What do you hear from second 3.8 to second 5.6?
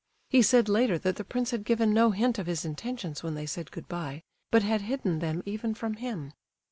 bye, but had hidden them